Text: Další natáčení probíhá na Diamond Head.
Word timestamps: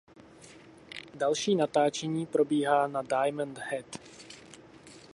Další 1.15 1.55
natáčení 1.55 2.25
probíhá 2.25 2.87
na 2.87 3.01
Diamond 3.01 3.57
Head. 3.57 3.99